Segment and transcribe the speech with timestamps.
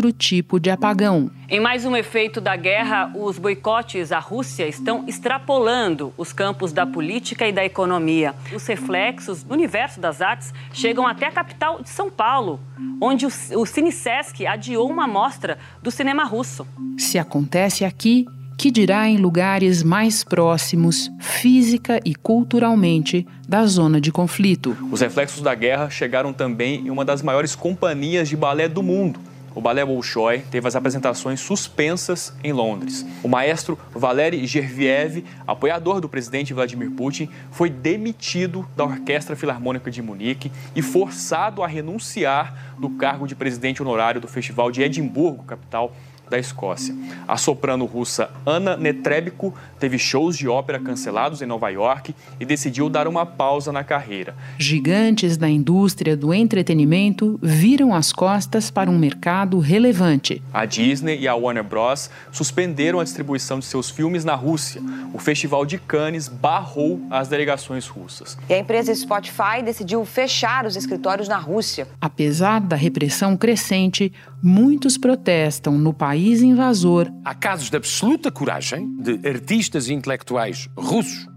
[0.00, 1.30] Outro tipo de apagão.
[1.48, 6.86] Em mais um efeito da guerra, os boicotes à Rússia estão extrapolando os campos da
[6.86, 8.34] política e da economia.
[8.54, 12.58] Os reflexos no universo das artes chegam até a capital de São Paulo,
[13.00, 16.66] onde o, o CineSesc adiou uma mostra do cinema russo.
[16.96, 18.24] Se acontece aqui,
[18.56, 24.76] que dirá em lugares mais próximos, física e culturalmente, da zona de conflito.
[24.90, 29.18] Os reflexos da guerra chegaram também em uma das maiores companhias de balé do mundo,
[29.60, 33.04] o Balé Bolshoi teve as apresentações suspensas em Londres.
[33.22, 40.00] O maestro Valery Gerviev, apoiador do presidente Vladimir Putin, foi demitido da Orquestra Filarmônica de
[40.00, 45.94] Munique e forçado a renunciar do cargo de presidente honorário do Festival de Edimburgo, capital
[46.30, 46.94] da Escócia.
[47.26, 52.88] A soprano russa Anna Netrebko teve shows de ópera cancelados em Nova York e decidiu
[52.88, 54.34] dar uma pausa na carreira.
[54.56, 60.40] Gigantes da indústria do entretenimento viram as costas para um mercado relevante.
[60.52, 62.08] A Disney e a Warner Bros.
[62.30, 64.80] suspenderam a distribuição de seus filmes na Rússia.
[65.12, 68.38] O Festival de Cannes barrou as delegações russas.
[68.48, 71.88] E a empresa Spotify decidiu fechar os escritórios na Rússia.
[72.00, 77.10] Apesar da repressão crescente, muitos protestam no país invasor.
[77.24, 81.28] Há casos de absoluta coragem de artistas e intelectuais russos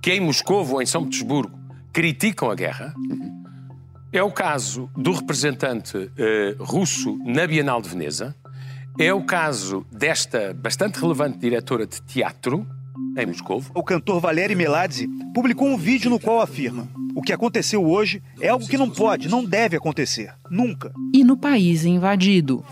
[0.00, 1.58] que em Moscou ou em São Petersburgo
[1.92, 2.94] criticam a guerra.
[4.12, 8.34] É o caso do representante eh, russo na Bienal de Veneza.
[8.98, 12.66] É o caso desta bastante relevante diretora de teatro
[13.16, 13.62] em Moscou.
[13.74, 18.48] O cantor Valery Meladze publicou um vídeo no qual afirma: o que aconteceu hoje é
[18.48, 20.32] algo que não pode, não deve acontecer.
[20.48, 20.92] Nunca.
[21.12, 22.64] E no país invadido.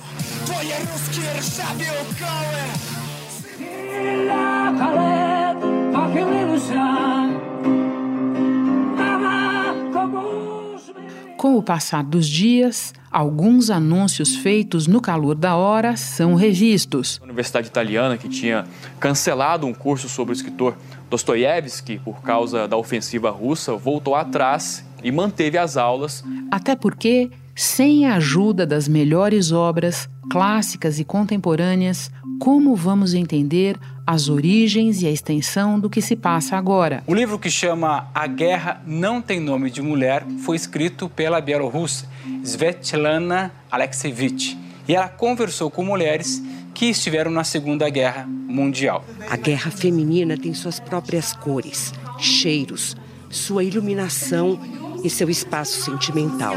[11.37, 17.19] Com o passar dos dias, alguns anúncios feitos no calor da hora são revistos.
[17.21, 18.65] A Universidade Italiana, que tinha
[18.99, 20.75] cancelado um curso sobre o escritor
[21.11, 26.25] Dostoiévski por causa da ofensiva russa voltou atrás e manteve as aulas.
[26.51, 34.29] Até porque, sem a ajuda das melhores obras clássicas e contemporâneas, como vamos entender as
[34.29, 37.03] origens e a extensão do que se passa agora?
[37.07, 42.07] O livro que chama A Guerra Não Tem Nome de Mulher foi escrito pela bielorrussa
[42.45, 44.57] Svetlana Alexievich.
[44.87, 46.43] E ela conversou com mulheres
[46.75, 49.03] que estiveram na Segunda Guerra Mundial.
[49.31, 52.95] A guerra feminina tem suas próprias cores, cheiros,
[53.31, 54.61] sua iluminação
[55.03, 56.55] e seu espaço sentimental,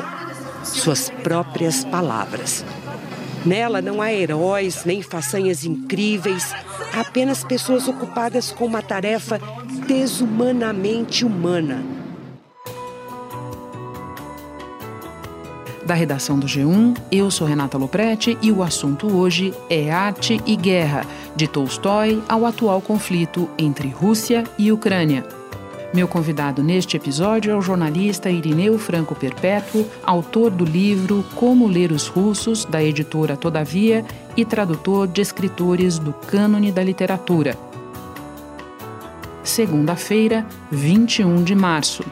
[0.63, 2.63] suas próprias palavras.
[3.45, 6.53] Nela não há heróis nem façanhas incríveis,
[6.93, 9.39] há apenas pessoas ocupadas com uma tarefa
[9.87, 11.99] desumanamente humana
[15.89, 16.95] da redação do G1.
[17.11, 21.03] Eu sou Renata Loprete e o assunto hoje é arte e guerra,
[21.35, 25.38] de Tolstói ao atual conflito entre Rússia e Ucrânia.
[25.91, 31.91] Meu convidado neste episódio é o jornalista Irineu Franco Perpétuo, autor do livro Como Ler
[31.91, 34.05] os Russos, da editora Todavia,
[34.37, 37.57] e tradutor de escritores do cânone da literatura.
[39.43, 42.05] Segunda-feira, 21 de março.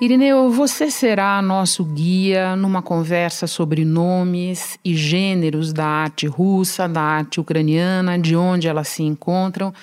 [0.00, 7.02] Irineu, você será nosso guia numa conversa sobre nomes e gêneros da arte russa, da
[7.02, 9.74] arte ucraniana, de onde elas se encontram.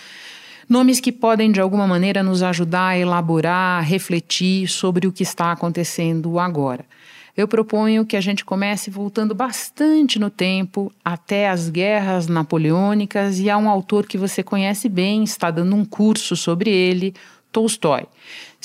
[0.67, 5.23] Nomes que podem, de alguma maneira, nos ajudar a elaborar, a refletir sobre o que
[5.23, 6.85] está acontecendo agora.
[7.37, 13.49] Eu proponho que a gente comece voltando bastante no tempo, até as guerras napoleônicas, e
[13.49, 17.13] há um autor que você conhece bem, está dando um curso sobre ele,
[17.51, 18.07] Tolstói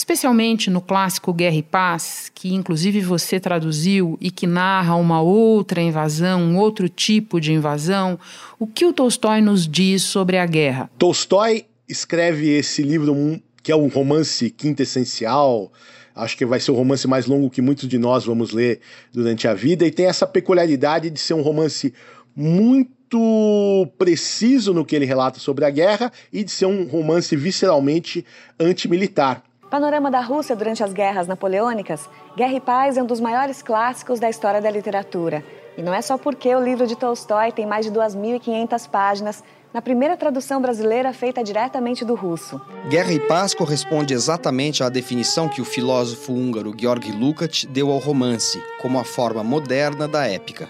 [0.00, 5.82] especialmente no clássico Guerra e Paz, que inclusive você traduziu e que narra uma outra
[5.82, 8.18] invasão, um outro tipo de invasão,
[8.58, 10.90] o que o Tolstói nos diz sobre a guerra?
[10.98, 15.70] Tolstói escreve esse livro que é um romance quintessencial,
[16.14, 18.80] acho que vai ser o romance mais longo que muitos de nós vamos ler
[19.12, 21.92] durante a vida, e tem essa peculiaridade de ser um romance
[22.34, 28.24] muito preciso no que ele relata sobre a guerra e de ser um romance visceralmente
[28.58, 29.42] antimilitar.
[29.70, 34.18] Panorama da Rússia durante as guerras napoleônicas, Guerra e Paz é um dos maiores clássicos
[34.18, 35.44] da história da literatura.
[35.76, 39.80] E não é só porque o livro de Tolstói tem mais de 2.500 páginas na
[39.80, 42.60] primeira tradução brasileira feita diretamente do russo.
[42.88, 47.98] Guerra e Paz corresponde exatamente à definição que o filósofo húngaro Georg Lukács deu ao
[47.98, 50.68] romance, como a forma moderna da épica.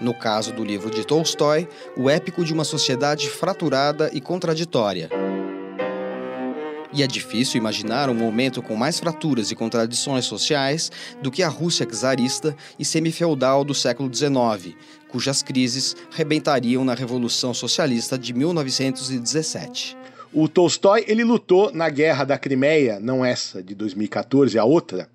[0.00, 5.10] No caso do livro de Tolstói, o épico de uma sociedade fraturada e contraditória.
[6.92, 10.90] E é difícil imaginar um momento com mais fraturas e contradições sociais
[11.22, 14.74] do que a Rússia czarista e semifeudal do século XIX,
[15.10, 19.96] cujas crises rebentariam na Revolução Socialista de 1917.
[20.32, 25.08] O Tolstói ele lutou na Guerra da Crimeia, não essa de 2014, a outra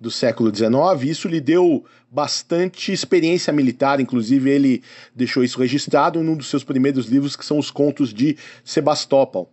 [0.00, 0.70] do século XIX.
[1.04, 4.82] Isso lhe deu bastante experiência militar, inclusive ele
[5.14, 9.50] deixou isso registrado em um dos seus primeiros livros, que são os Contos de Sebastopol.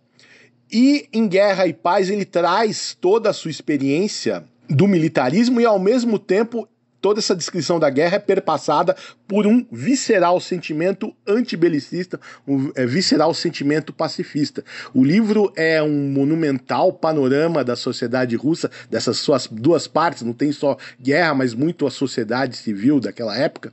[0.70, 5.78] E em Guerra e Paz ele traz toda a sua experiência do militarismo e ao
[5.78, 6.68] mesmo tempo
[7.04, 8.96] toda essa descrição da guerra é perpassada
[9.28, 12.18] por um visceral sentimento antibelicista,
[12.48, 14.64] um é, visceral sentimento pacifista.
[14.94, 20.50] O livro é um monumental panorama da sociedade russa, dessas suas duas partes, não tem
[20.50, 23.70] só guerra, mas muito a sociedade civil daquela época.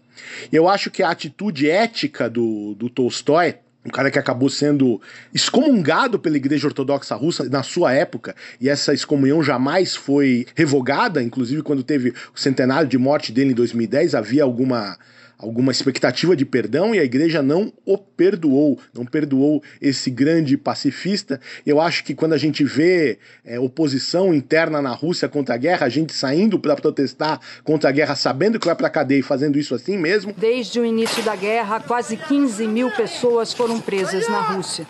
[0.51, 3.55] Eu acho que a atitude ética do, do Tolstói
[3.85, 5.01] um cara que acabou sendo
[5.33, 11.61] excomungado pela Igreja Ortodoxa Russa na sua época, e essa excomunhão jamais foi revogada, inclusive
[11.61, 14.97] quando teve o centenário de morte dele em 2010, havia alguma
[15.41, 21.41] alguma expectativa de perdão e a igreja não o perdoou, não perdoou esse grande pacifista.
[21.65, 25.87] Eu acho que quando a gente vê é, oposição interna na Rússia contra a guerra,
[25.87, 29.23] a gente saindo para protestar contra a guerra, sabendo que vai para a cadeia e
[29.23, 30.33] fazendo isso assim mesmo.
[30.37, 34.85] Desde o início da guerra, quase 15 mil pessoas foram presas na Rússia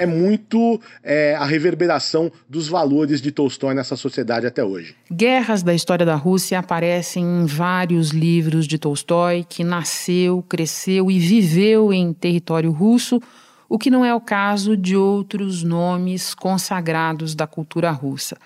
[0.00, 4.96] é muito é, a reverberação dos valores de Tolstói nessa sociedade até hoje.
[5.12, 11.18] Guerras da história da Rússia aparecem em vários livros de Tolstói, que nasceu, cresceu e
[11.18, 13.20] viveu em território russo,
[13.68, 18.38] o que não é o caso de outros nomes consagrados da cultura russa.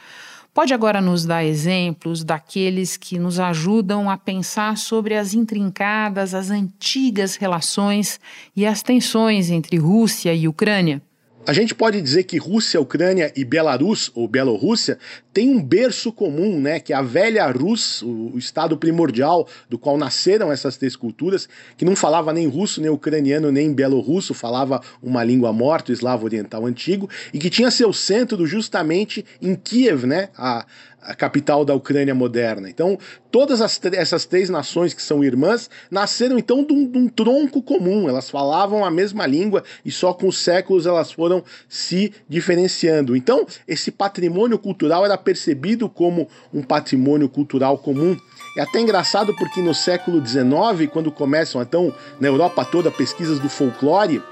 [0.53, 6.51] Pode agora nos dar exemplos daqueles que nos ajudam a pensar sobre as intrincadas, as
[6.51, 8.19] antigas relações
[8.57, 11.01] e as tensões entre Rússia e Ucrânia?
[11.47, 14.99] A gente pode dizer que Rússia, Ucrânia e Belarus, ou Bielorrússia,
[15.31, 16.81] têm um berço comum, né?
[16.81, 21.47] Que é a velha Rus, o, estado primordial do qual nasceram essas três culturas,
[21.77, 26.25] que não falava nem russo, nem ucraniano, nem belorrusso, falava uma língua morta, o eslavo
[26.25, 30.31] oriental antigo, e que tinha seu centro justamente em Kiev, né?
[30.39, 30.65] A,
[31.05, 32.69] a capital da Ucrânia moderna.
[32.69, 32.99] Então,
[33.31, 37.63] todas as, essas três nações que são irmãs nasceram então de um, de um, tronco
[37.63, 38.09] comum.
[38.09, 43.17] Elas falavam a mesma língua e só com os séculos elas foram se diferenciando.
[43.17, 48.17] Então, esse patrimônio cultural era percebido como um patrimônio cultural comum.
[48.57, 53.49] É até engraçado porque no século XIX, quando começam então na Europa toda pesquisas do
[53.49, 54.23] folclore,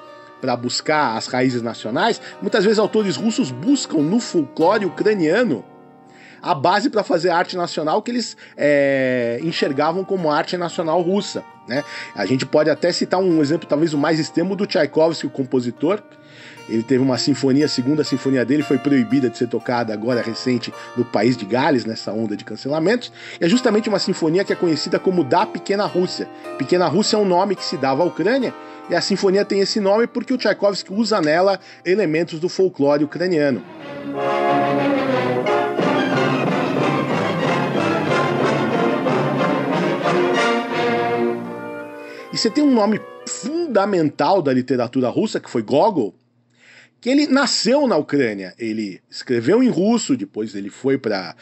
[0.41, 5.65] para buscar as raízes nacionais, muitas vezes autores russos buscam no folclore ucraniano
[6.43, 11.45] a base para fazer arte nacional que eles é, enxergavam como arte nacional russa.
[11.69, 11.85] Né?
[12.15, 16.03] A gente pode até citar um exemplo, talvez o mais extremo, do Tchaikovsky, o compositor.
[16.69, 20.73] Ele teve uma sinfonia, a segunda sinfonia dele foi proibida de ser tocada agora recente
[20.97, 23.13] no país de Gales, nessa onda de cancelamentos.
[23.41, 26.29] É justamente uma sinfonia que é conhecida como da Pequena Rússia.
[26.59, 28.55] Pequena Rússia é um nome que se dava à Ucrânia,
[28.89, 33.63] e a sinfonia tem esse nome porque o Tchaikovsky usa nela elementos do folclore ucraniano.
[42.33, 46.15] E você tem um nome fundamental da literatura russa, que foi Gogol,
[47.03, 48.55] que ele nasceu na Ucrânia.
[48.57, 51.35] Ele escreveu em russo, depois ele foi para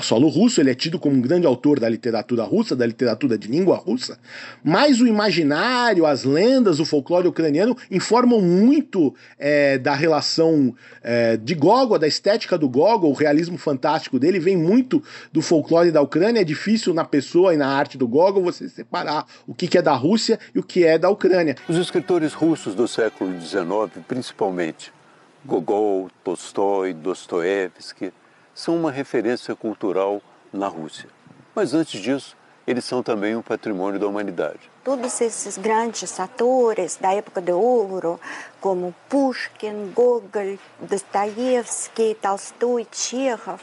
[0.00, 3.48] solo russo, ele é tido como um grande autor da literatura russa, da literatura de
[3.48, 4.16] língua russa.
[4.62, 10.72] Mas o imaginário, as lendas, o folclore ucraniano informam muito é, da relação
[11.02, 15.90] é, de Gogol, da estética do Gogol, o realismo fantástico dele vem muito do folclore
[15.90, 16.42] da Ucrânia.
[16.42, 19.82] É difícil na pessoa e na arte do Gogol você separar o que, que é
[19.82, 21.56] da Rússia e o que é da Ucrânia.
[21.68, 24.92] Os escritores russos do século XIX, principalmente,
[25.44, 28.12] Gogol, Tolstói, Dostoiévski
[28.54, 30.20] são uma referência cultural
[30.52, 31.08] na Rússia.
[31.54, 34.70] Mas antes disso, eles são também um patrimônio da humanidade.
[34.88, 38.18] Todos esses grandes atores da época de ouro,
[38.58, 43.60] como Pushkin, Gogol, Dostoiévski, Tolstói, Chekhov,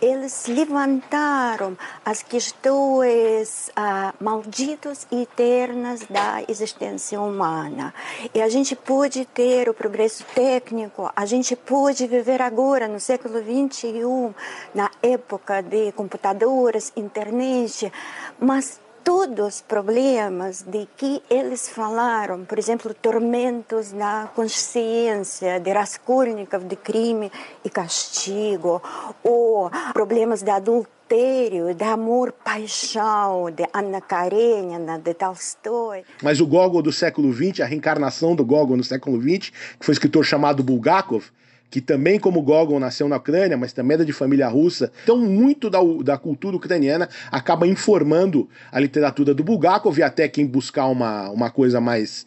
[0.00, 7.92] eles levantaram as questões ah, malditas e eternas da existência humana.
[8.32, 13.40] E a gente pode ter o progresso técnico, a gente pode viver agora, no século
[13.40, 14.32] XXI,
[14.72, 17.92] na época de computadores, internet,
[18.38, 26.64] mas todos os problemas de que eles falaram, por exemplo, tormentos na consciência de Raskolnikov,
[26.64, 27.30] de crime
[27.64, 28.82] e castigo,
[29.22, 36.04] ou problemas de adultério, de amor, paixão, de Anna Karenina, de Tolstói.
[36.22, 39.92] Mas o Gogol do século XX, a reencarnação do Gogol no século XX, que foi
[39.92, 41.24] escritor chamado Bulgakov,
[41.72, 44.92] que também, como Gogol, nasceu na Ucrânia, mas também era de família russa.
[45.04, 50.46] Então, muito da, da cultura ucraniana acaba informando a literatura do Bulgakov, e até quem
[50.46, 52.26] buscar uma, uma coisa mais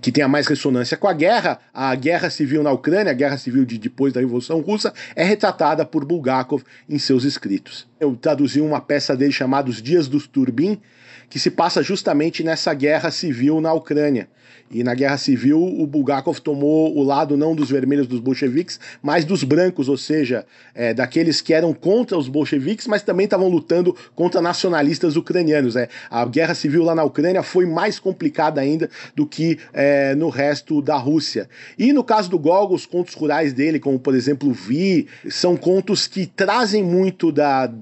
[0.00, 3.64] que tenha mais ressonância com a guerra, a guerra civil na Ucrânia, a guerra civil
[3.64, 7.86] de depois da Revolução Russa, é retratada por Bulgakov em seus escritos.
[7.98, 10.80] Eu traduzi uma peça dele chamada Os Dias dos Turbin,
[11.28, 14.28] que se passa justamente nessa guerra civil na Ucrânia.
[14.70, 19.24] E na guerra civil, o Bulgakov tomou o lado não dos vermelhos dos bolcheviques, mas
[19.24, 23.96] dos brancos, ou seja, é, daqueles que eram contra os bolcheviques, mas também estavam lutando
[24.14, 25.74] contra nacionalistas ucranianos.
[25.74, 25.88] É.
[26.08, 30.82] A guerra civil lá na Ucrânia foi mais complicada ainda do que é, no resto
[30.82, 31.48] da Rússia.
[31.78, 36.06] E no caso do Gogol, os contos rurais dele, como por exemplo Vi, são contos
[36.06, 37.72] que trazem muito da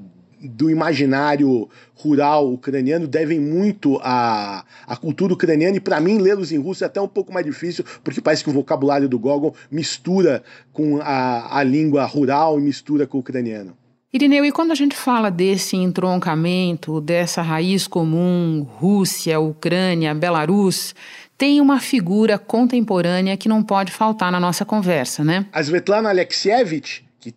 [0.41, 6.59] do imaginário rural ucraniano devem muito à, à cultura ucraniana e para mim lê-los em
[6.59, 10.43] russo é até um pouco mais difícil porque parece que o vocabulário do Gogol mistura
[10.73, 13.77] com a, a língua rural e mistura com o ucraniano.
[14.11, 20.95] Irineu, e quando a gente fala desse entroncamento, dessa raiz comum, Rússia, Ucrânia, Belarus,
[21.37, 25.45] tem uma figura contemporânea que não pode faltar na nossa conversa, né?
[25.53, 27.35] A Svetlana Alexievich, que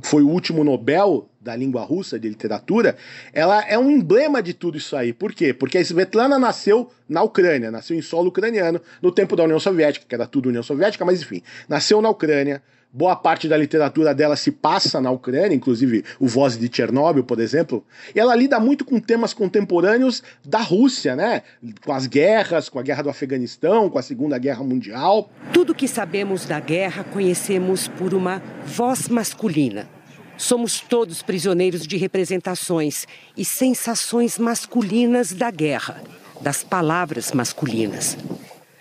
[0.00, 2.96] foi o último Nobel da língua russa, de literatura,
[3.30, 5.12] ela é um emblema de tudo isso aí.
[5.12, 5.52] Por quê?
[5.52, 10.06] Porque a Svetlana nasceu na Ucrânia, nasceu em solo ucraniano, no tempo da União Soviética,
[10.08, 12.62] que era tudo União Soviética, mas enfim, nasceu na Ucrânia.
[12.96, 17.40] Boa parte da literatura dela se passa na Ucrânia, inclusive o Voz de Chernobyl, por
[17.40, 17.84] exemplo.
[18.14, 21.42] E ela lida muito com temas contemporâneos da Rússia, né?
[21.84, 25.28] Com as guerras, com a guerra do Afeganistão, com a Segunda Guerra Mundial.
[25.52, 29.88] Tudo que sabemos da guerra conhecemos por uma voz masculina
[30.36, 36.02] Somos todos prisioneiros de representações e sensações masculinas da guerra,
[36.40, 38.16] das palavras masculinas.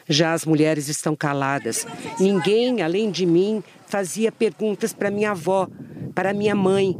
[0.08, 1.86] Já as mulheres estão caladas.
[2.20, 5.68] Ninguém, além de mim, fazia perguntas para minha avó,
[6.14, 6.98] para minha mãe.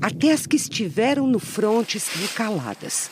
[0.00, 3.10] Até as que estiveram no fronte estão caladas.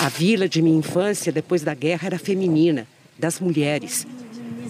[0.00, 4.06] A vila de minha infância, depois da guerra, era feminina, das mulheres.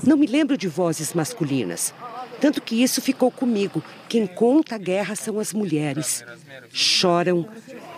[0.04, 1.94] Não me lembro de vozes masculinas.
[2.38, 3.82] Tanto que isso ficou comigo.
[4.08, 6.24] Quem conta a guerra são as mulheres.
[6.70, 7.48] Choram,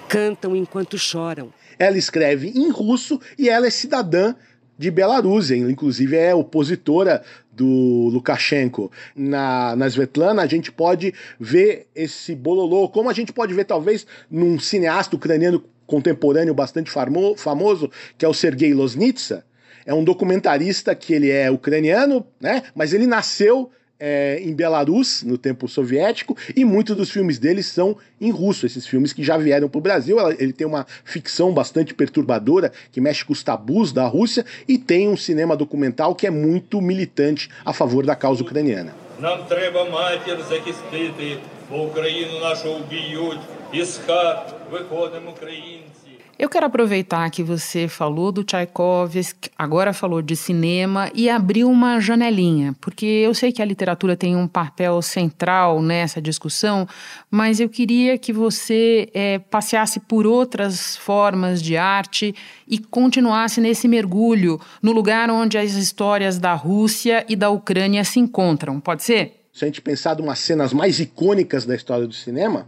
[0.06, 1.52] cantam enquanto choram.
[1.78, 4.34] Ela escreve em russo e ela é cidadã
[4.76, 8.90] de Bielorrússia, inclusive é opositora do Lukashenko.
[9.14, 14.06] Na, na Svetlana, a gente pode ver esse bololô, como a gente pode ver, talvez,
[14.30, 19.44] num cineasta ucraniano contemporâneo bastante famo, famoso, que é o Sergei Loznitsa.
[19.86, 22.62] É um documentarista que ele é ucraniano, né?
[22.74, 23.70] Mas ele nasceu
[24.03, 28.87] é, em Belarus, no tempo soviético, e muitos dos filmes dele são em russo, esses
[28.87, 30.17] filmes que já vieram para o Brasil.
[30.39, 35.09] Ele tem uma ficção bastante perturbadora que mexe com os tabus da Rússia e tem
[35.09, 38.93] um cinema documental que é muito militante a favor da causa ucraniana.
[39.19, 41.37] Нам треба матір захистити,
[41.69, 43.39] бо Україну нашу вб'ють,
[43.73, 45.92] із хат виходимо українці.
[46.36, 52.00] Eu quero aproveitar que você falou do Tchaikovsky, agora falou de cinema e abriu uma
[52.00, 56.88] janelinha, porque eu sei que a literatura tem um papel central nessa discussão,
[57.30, 62.34] mas eu queria que você é, passeasse por outras formas de arte
[62.66, 68.18] e continuasse nesse mergulho no lugar onde as histórias da Rússia e da Ucrânia se
[68.18, 68.80] encontram.
[68.80, 69.44] Pode ser?
[69.52, 72.66] Se a gente pensar em umas cenas mais icônicas da história do cinema,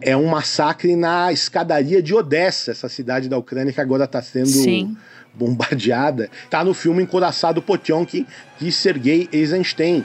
[0.00, 4.48] é um massacre na escadaria de Odessa, essa cidade da Ucrânia que agora está sendo
[4.48, 4.96] Sim.
[5.34, 6.30] bombardeada.
[6.44, 8.26] Está no filme Encoraçado Potemkin
[8.58, 10.04] de Sergei Eisenstein.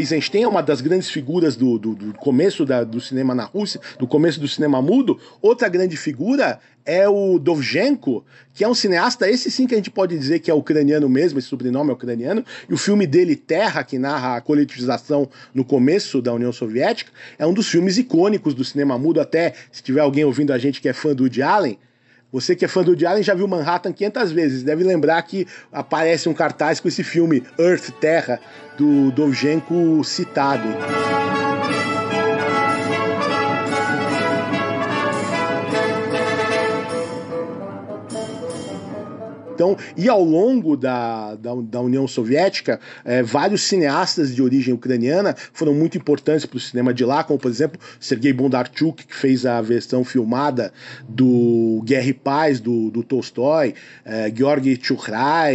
[0.00, 3.80] Eisenstein é uma das grandes figuras do, do, do começo da, do cinema na Rússia,
[3.98, 5.18] do começo do cinema mudo.
[5.40, 9.90] Outra grande figura é o Dovzhenko, que é um cineasta, esse sim que a gente
[9.90, 13.84] pode dizer que é ucraniano mesmo, esse sobrenome é ucraniano, e o filme dele, Terra,
[13.84, 18.64] que narra a coletivização no começo da União Soviética, é um dos filmes icônicos do
[18.64, 21.78] cinema mudo, até se tiver alguém ouvindo a gente que é fã do Woody Allen,
[22.32, 24.62] você que é fã do Allen já viu Manhattan 500 vezes.
[24.62, 28.40] Deve lembrar que aparece um cartaz com esse filme Earth, Terra,
[28.76, 30.68] do Dovzhenko citado.
[39.60, 45.36] Então, e ao longo da, da, da União Soviética, é, vários cineastas de origem ucraniana
[45.52, 49.44] foram muito importantes para o cinema de lá, como por exemplo Sergei Bondarchuk, que fez
[49.44, 50.72] a versão filmada
[51.06, 54.80] do Guerra e Paz do, do Tolstói, é, Georgi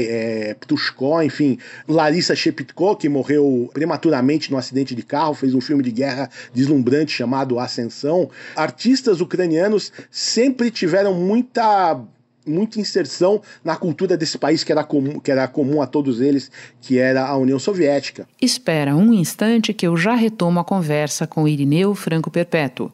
[0.08, 1.58] é, Ptushko, enfim,
[1.88, 7.12] Larissa Shepitko, que morreu prematuramente num acidente de carro, fez um filme de guerra deslumbrante
[7.12, 8.30] chamado Ascensão.
[8.56, 12.06] Artistas ucranianos sempre tiveram muita
[12.46, 16.52] muita inserção na cultura desse país que era, comum, que era comum a todos eles,
[16.82, 18.28] que era a União Soviética.
[18.42, 22.92] Espera um instante que eu já retomo a conversa com Irineu Franco Perpétuo.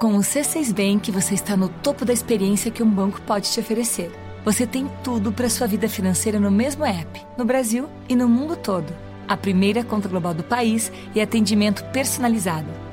[0.00, 3.58] Com o C6 Bank, você está no topo da experiência que um banco pode te
[3.58, 4.10] oferecer.
[4.44, 8.56] Você tem tudo para sua vida financeira no mesmo app, no Brasil e no mundo
[8.56, 8.92] todo.
[9.26, 12.87] A primeira conta global do país e atendimento personalizado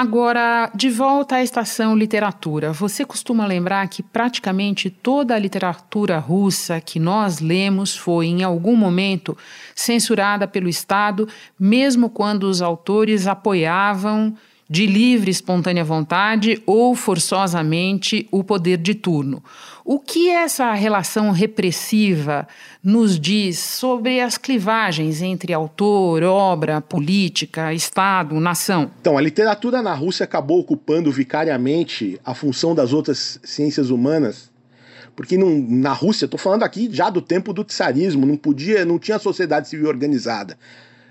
[0.00, 2.72] Agora, de volta à estação literatura.
[2.72, 8.76] Você costuma lembrar que praticamente toda a literatura russa que nós lemos foi, em algum
[8.76, 9.36] momento,
[9.74, 11.26] censurada pelo Estado,
[11.58, 14.36] mesmo quando os autores apoiavam
[14.68, 19.42] de livre espontânea vontade ou forçosamente o poder de turno.
[19.84, 22.46] O que essa relação repressiva
[22.84, 28.90] nos diz sobre as clivagens entre autor, obra, política, Estado, nação?
[29.00, 34.50] Então, a literatura na Rússia acabou ocupando vicariamente a função das outras ciências humanas
[35.18, 39.00] porque não, na Rússia, estou falando aqui já do tempo do tsarismo, não podia, não
[39.00, 40.56] tinha sociedade civil organizada.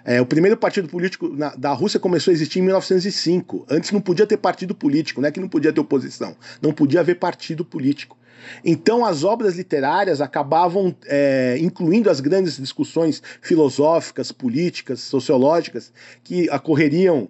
[0.10, 3.66] É, o primeiro partido político na, da Rússia começou a existir em 1905.
[3.70, 7.02] Antes não podia ter partido político, não é que não podia ter oposição, não podia
[7.02, 8.18] haver partido político.
[8.64, 15.92] Então as obras literárias acabavam é, incluindo as grandes discussões filosóficas, políticas, sociológicas
[16.24, 17.28] que ocorreriam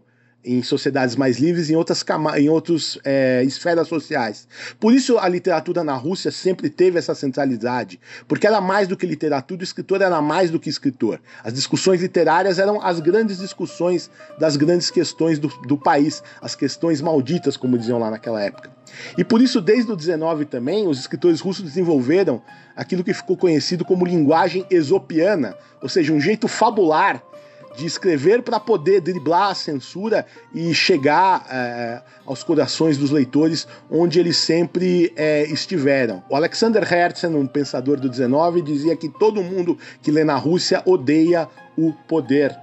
[0.47, 2.03] em sociedades mais livres, em outras,
[2.37, 4.47] em outras é, esferas sociais.
[4.79, 9.05] Por isso a literatura na Rússia sempre teve essa centralidade, porque era mais do que
[9.05, 11.19] literatura, o escritor era mais do que escritor.
[11.43, 17.01] As discussões literárias eram as grandes discussões das grandes questões do, do país, as questões
[17.01, 18.77] malditas, como diziam lá naquela época.
[19.17, 22.41] E por isso, desde o 19 também, os escritores russos desenvolveram
[22.75, 27.21] aquilo que ficou conhecido como linguagem esopiana, ou seja, um jeito fabular
[27.77, 34.19] de escrever para poder driblar a censura e chegar é, aos corações dos leitores onde
[34.19, 36.23] eles sempre é, estiveram.
[36.27, 40.81] O Alexander Herzen, um pensador do 19, dizia que todo mundo que lê na Rússia
[40.85, 42.57] odeia o poder.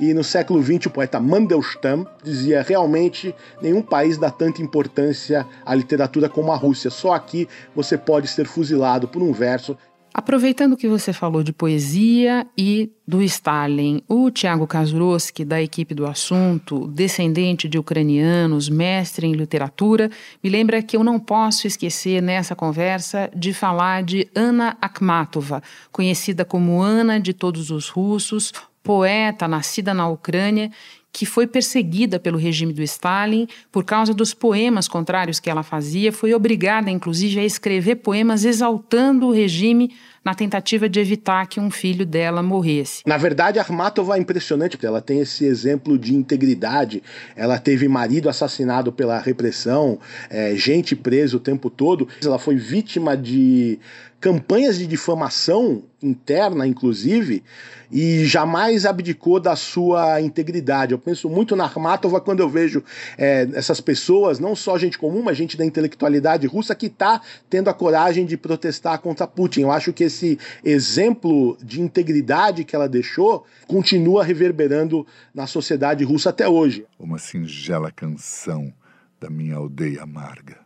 [0.00, 5.74] E no século XX, o poeta Mandelstam dizia: realmente nenhum país dá tanta importância à
[5.74, 6.88] literatura como a Rússia.
[6.88, 9.76] Só aqui você pode ser fuzilado por um verso
[10.14, 16.06] Aproveitando que você falou de poesia e do Stalin, o Tiago Kazuroski, da equipe do
[16.06, 20.10] assunto, descendente de ucranianos, mestre em literatura,
[20.44, 26.44] me lembra que eu não posso esquecer nessa conversa de falar de Ana Akhmatova, conhecida
[26.44, 30.70] como Ana de todos os russos, poeta nascida na Ucrânia
[31.12, 36.12] que foi perseguida pelo regime do Stalin por causa dos poemas contrários que ela fazia,
[36.12, 39.92] foi obrigada, inclusive, a escrever poemas exaltando o regime
[40.24, 43.02] na tentativa de evitar que um filho dela morresse.
[43.06, 47.02] Na verdade, Armatova é impressionante, porque ela tem esse exemplo de integridade.
[47.34, 49.98] Ela teve marido assassinado pela repressão,
[50.30, 52.08] é, gente presa o tempo todo.
[52.22, 53.78] Ela foi vítima de
[54.22, 57.42] campanhas de difamação interna, inclusive,
[57.90, 60.92] e jamais abdicou da sua integridade.
[60.92, 62.84] Eu penso muito na Armatova quando eu vejo
[63.18, 67.68] é, essas pessoas, não só gente comum, mas gente da intelectualidade russa, que está tendo
[67.68, 69.62] a coragem de protestar contra Putin.
[69.62, 76.30] Eu acho que esse exemplo de integridade que ela deixou continua reverberando na sociedade russa
[76.30, 76.86] até hoje.
[76.98, 78.72] Uma singela canção
[79.18, 80.60] da minha aldeia amarga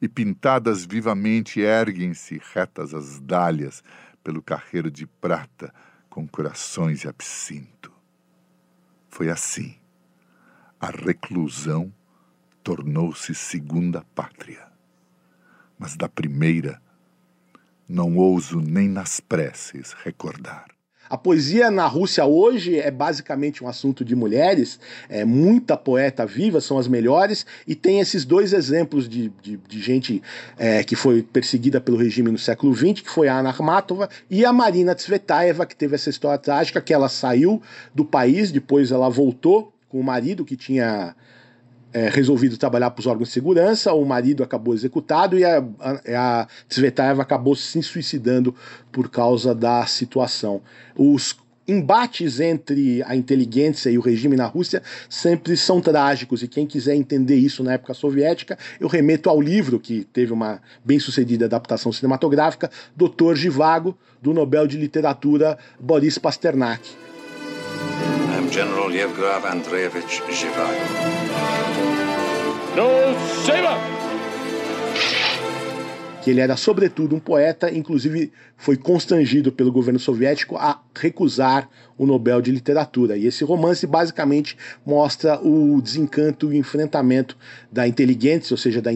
[0.00, 3.84] e pintadas vivamente erguem-se retas as dálias
[4.22, 5.72] pelo carreiro de prata
[6.08, 7.92] com corações e absinto.
[9.10, 9.76] Foi assim.
[10.80, 11.92] A reclusão
[12.62, 14.66] tornou-se segunda pátria.
[15.78, 16.80] Mas da primeira
[17.88, 20.74] não ouso nem nas preces recordar.
[21.08, 26.62] A poesia na Rússia hoje é basicamente um assunto de mulheres, é muita poeta viva,
[26.62, 30.22] são as melhores, e tem esses dois exemplos de, de, de gente
[30.56, 34.46] é, que foi perseguida pelo regime no século XX, que foi a Ana Akhmatova, e
[34.46, 37.60] a Marina Tsvetaeva, que teve essa história trágica, que ela saiu
[37.94, 41.14] do país, depois ela voltou com o marido que tinha
[41.94, 46.40] é, resolvido trabalhar para os órgãos de segurança, o marido acabou executado e a, a,
[46.42, 48.52] a Tsvetaeva acabou se suicidando
[48.90, 50.60] por causa da situação.
[50.96, 56.66] Os embates entre a inteligência e o regime na Rússia sempre são trágicos e quem
[56.66, 61.92] quiser entender isso na época soviética, eu remeto ao livro que teve uma bem-sucedida adaptação
[61.92, 66.82] cinematográfica, Doutor Givago, do Nobel de Literatura Boris Pasternak.
[68.54, 70.78] General Yevgraf Andreevich Givago.
[72.76, 72.86] No,
[73.44, 73.66] save
[76.22, 82.06] que ele era sobretudo um poeta, inclusive foi constrangido pelo governo soviético a recusar o
[82.06, 83.16] Nobel de Literatura.
[83.16, 87.36] E esse romance basicamente mostra o desencanto e o enfrentamento
[87.70, 88.90] da inteligência, ou seja, da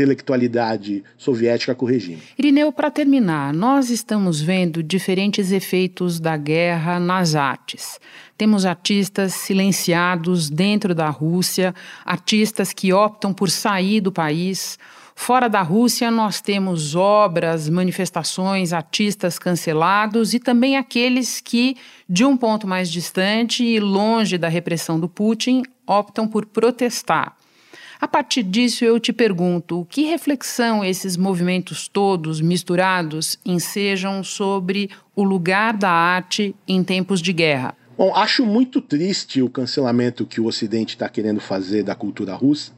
[0.00, 2.22] intelectualidade soviética com o regime.
[2.38, 8.00] Irineu, para terminar, nós estamos vendo diferentes efeitos da guerra nas artes.
[8.36, 14.78] Temos artistas silenciados dentro da Rússia, artistas que optam por sair do país
[15.22, 21.76] Fora da Rússia, nós temos obras, manifestações, artistas cancelados e também aqueles que,
[22.08, 27.36] de um ponto mais distante e longe da repressão do Putin, optam por protestar.
[28.00, 35.22] A partir disso, eu te pergunto: que reflexão esses movimentos todos misturados ensejam sobre o
[35.22, 37.76] lugar da arte em tempos de guerra?
[37.98, 42.72] Bom, acho muito triste o cancelamento que o Ocidente está querendo fazer da cultura russa.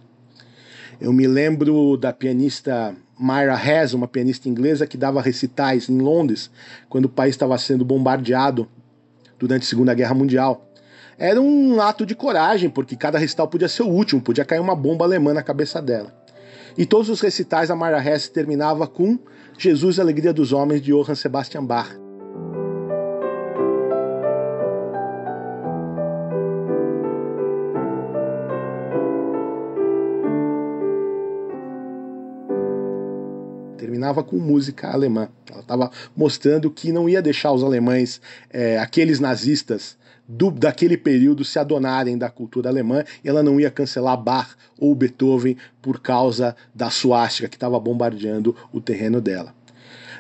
[1.00, 6.50] Eu me lembro da pianista Myra Hess, uma pianista inglesa que dava recitais em Londres
[6.88, 8.68] quando o país estava sendo bombardeado
[9.38, 10.71] durante a Segunda Guerra Mundial.
[11.18, 14.74] Era um ato de coragem, porque cada recital podia ser o último, podia cair uma
[14.74, 16.12] bomba alemã na cabeça dela.
[16.76, 19.18] E todos os recitais a Myra Hess terminava com
[19.58, 22.02] Jesus, Alegria dos Homens, de Johann Sebastian Bach.
[34.02, 35.28] terminava com música alemã.
[35.50, 38.20] Ela estava mostrando que não ia deixar os alemães,
[38.50, 39.96] é, aqueles nazistas
[40.32, 45.58] do, daquele período, se adonarem da cultura alemã ela não ia cancelar Bach ou Beethoven
[45.82, 49.54] por causa da suástica que estava bombardeando o terreno dela.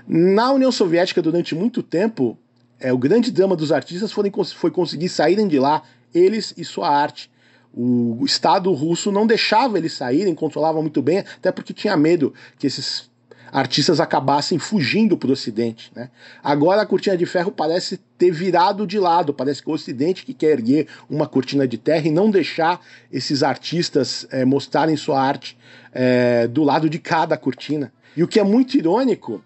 [0.06, 2.36] Na União Soviética, durante muito tempo,
[2.78, 6.90] é, o grande drama dos artistas foi, foi conseguir saírem de lá, eles e sua
[6.90, 7.30] arte.
[7.72, 12.66] O Estado russo não deixava eles saírem, controlava muito bem, até porque tinha medo que
[12.66, 13.10] esses
[13.52, 15.92] artistas acabassem fugindo para o Ocidente.
[15.94, 16.08] Né?
[16.42, 20.32] Agora a cortina de ferro parece ter virado de lado, parece que o Ocidente que
[20.32, 22.80] quer erguer uma cortina de terra e não deixar
[23.12, 25.58] esses artistas é, mostrarem sua arte
[25.92, 27.92] é, do lado de cada cortina.
[28.16, 29.44] E o que é muito irônico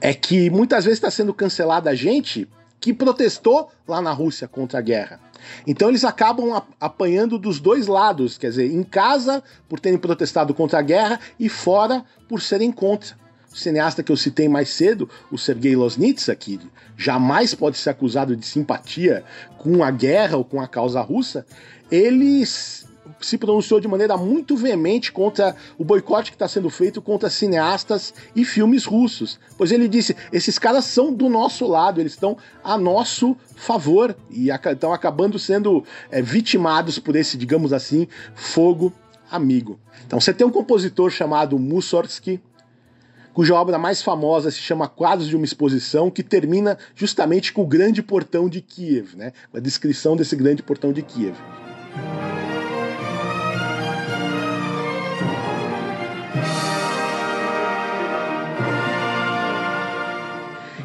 [0.00, 2.48] é que muitas vezes está sendo cancelada a gente
[2.80, 5.20] que protestou lá na Rússia contra a guerra.
[5.66, 10.78] Então eles acabam apanhando dos dois lados, quer dizer, em casa por terem protestado contra
[10.78, 13.16] a guerra e fora por serem contra.
[13.52, 16.60] O cineasta que eu citei mais cedo, o Sergei Loznitsa, que
[16.96, 19.24] jamais pode ser acusado de simpatia
[19.56, 21.46] com a guerra ou com a causa russa,
[21.90, 22.87] eles
[23.20, 28.14] se pronunciou de maneira muito veemente contra o boicote que está sendo feito contra cineastas
[28.34, 29.38] e filmes russos.
[29.56, 34.48] Pois ele disse: esses caras são do nosso lado, eles estão a nosso favor e
[34.50, 38.92] estão acabando sendo é, vitimados por esse, digamos assim, fogo
[39.30, 39.78] amigo.
[40.06, 42.40] Então você tem um compositor chamado Mussorgsky,
[43.32, 47.66] cuja obra mais famosa se chama Quadros de uma Exposição, que termina justamente com o
[47.66, 49.32] grande portão de Kiev, né?
[49.52, 51.36] a descrição desse grande portão de Kiev.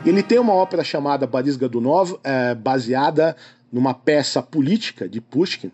[0.05, 3.37] Ele tem uma ópera chamada Boris Godunov, é, baseada
[3.71, 5.71] numa peça política de Pushkin,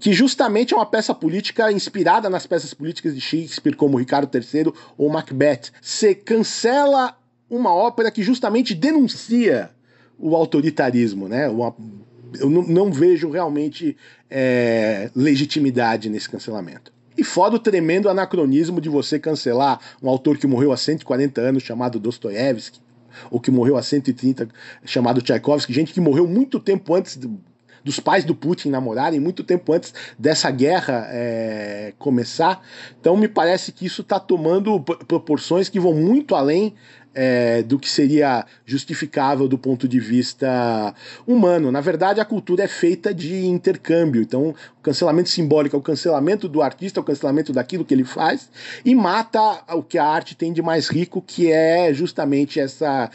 [0.00, 4.72] que justamente é uma peça política inspirada nas peças políticas de Shakespeare, como Ricardo III
[4.98, 5.70] ou Macbeth.
[5.80, 7.16] Você cancela
[7.48, 9.70] uma ópera que justamente denuncia
[10.18, 11.46] o autoritarismo, né?
[11.46, 13.96] Eu não vejo realmente
[14.28, 16.92] é, legitimidade nesse cancelamento.
[17.16, 21.62] E fora o tremendo anacronismo de você cancelar um autor que morreu há 140 anos,
[21.62, 22.83] chamado Dostoiévski,
[23.30, 24.48] ou que morreu há 130,
[24.84, 27.38] chamado Tchaikovsky, gente que morreu muito tempo antes do,
[27.82, 32.62] dos pais do Putin namorarem, muito tempo antes dessa guerra é, começar.
[32.98, 36.74] Então me parece que isso está tomando proporções que vão muito além
[37.14, 40.94] é, do que seria justificável do ponto de vista
[41.26, 41.70] humano.
[41.70, 44.22] Na verdade, a cultura é feita de intercâmbio.
[44.22, 48.04] Então, o cancelamento simbólico é o cancelamento do artista, é o cancelamento daquilo que ele
[48.04, 48.50] faz,
[48.84, 53.10] e mata o que a arte tem de mais rico, que é justamente essa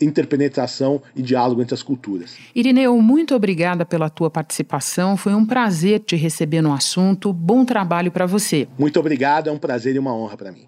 [0.00, 2.36] interpenetração e diálogo entre as culturas.
[2.54, 5.16] Irineu, muito obrigada pela tua participação.
[5.16, 7.32] Foi um prazer te receber no assunto.
[7.32, 8.68] Bom trabalho para você.
[8.78, 10.66] Muito obrigado, é um prazer e uma honra para mim.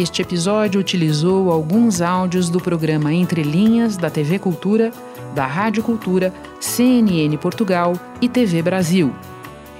[0.00, 4.90] Este episódio utilizou alguns áudios do programa Entre Linhas da TV Cultura,
[5.34, 9.12] da Rádio Cultura, CNN Portugal e TV Brasil.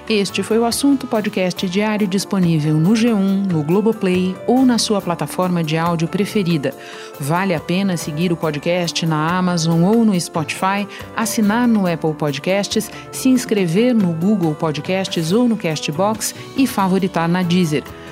[0.07, 5.65] Este foi o assunto podcast diário disponível no G1, no Globoplay ou na sua plataforma
[5.65, 6.75] de áudio preferida.
[7.19, 12.91] Vale a pena seguir o podcast na Amazon ou no Spotify, assinar no Apple Podcasts,
[13.11, 17.85] se inscrever no Google Podcasts ou no Castbox e favoritar na Deezer.